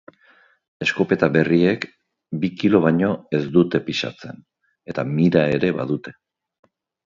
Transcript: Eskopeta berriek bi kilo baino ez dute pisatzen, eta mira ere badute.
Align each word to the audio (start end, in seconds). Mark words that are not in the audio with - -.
Eskopeta 0.85 1.29
berriek 1.35 1.85
bi 2.45 2.51
kilo 2.63 2.81
baino 2.87 3.11
ez 3.41 3.43
dute 3.61 3.83
pisatzen, 3.91 4.43
eta 4.95 5.07
mira 5.15 5.47
ere 5.61 5.75
badute. 5.83 6.19